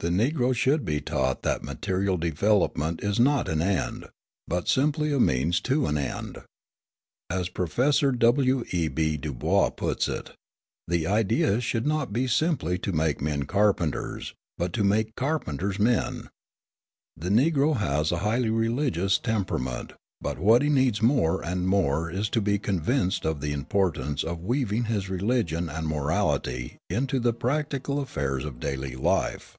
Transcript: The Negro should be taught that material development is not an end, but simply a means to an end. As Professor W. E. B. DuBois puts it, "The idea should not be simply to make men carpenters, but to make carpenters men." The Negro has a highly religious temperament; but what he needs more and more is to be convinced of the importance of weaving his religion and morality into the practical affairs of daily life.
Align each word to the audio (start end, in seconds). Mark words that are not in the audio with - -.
The 0.00 0.08
Negro 0.08 0.56
should 0.56 0.86
be 0.86 1.02
taught 1.02 1.42
that 1.42 1.62
material 1.62 2.16
development 2.16 3.04
is 3.04 3.20
not 3.20 3.50
an 3.50 3.60
end, 3.60 4.08
but 4.48 4.66
simply 4.66 5.12
a 5.12 5.20
means 5.20 5.60
to 5.68 5.86
an 5.88 5.98
end. 5.98 6.38
As 7.28 7.50
Professor 7.50 8.10
W. 8.10 8.64
E. 8.72 8.88
B. 8.88 9.18
DuBois 9.18 9.68
puts 9.68 10.08
it, 10.08 10.30
"The 10.88 11.06
idea 11.06 11.60
should 11.60 11.86
not 11.86 12.14
be 12.14 12.26
simply 12.26 12.78
to 12.78 12.92
make 12.92 13.20
men 13.20 13.42
carpenters, 13.42 14.32
but 14.56 14.72
to 14.72 14.84
make 14.84 15.14
carpenters 15.16 15.78
men." 15.78 16.30
The 17.14 17.28
Negro 17.28 17.76
has 17.76 18.10
a 18.10 18.20
highly 18.20 18.48
religious 18.48 19.18
temperament; 19.18 19.92
but 20.22 20.38
what 20.38 20.62
he 20.62 20.70
needs 20.70 21.02
more 21.02 21.44
and 21.44 21.68
more 21.68 22.10
is 22.10 22.30
to 22.30 22.40
be 22.40 22.58
convinced 22.58 23.26
of 23.26 23.42
the 23.42 23.52
importance 23.52 24.24
of 24.24 24.42
weaving 24.42 24.84
his 24.84 25.10
religion 25.10 25.68
and 25.68 25.86
morality 25.86 26.78
into 26.88 27.20
the 27.20 27.34
practical 27.34 28.00
affairs 28.00 28.46
of 28.46 28.58
daily 28.60 28.96
life. 28.96 29.58